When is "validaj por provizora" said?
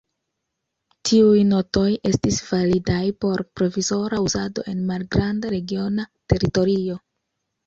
2.47-4.23